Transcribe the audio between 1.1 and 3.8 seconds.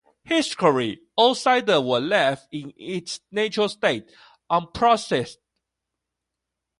all cider was left in its natural